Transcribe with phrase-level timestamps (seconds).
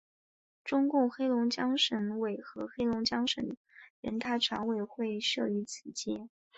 [0.65, 3.55] 中共黑龙江省委和黑龙江省
[3.99, 6.27] 人大常委会设于此街。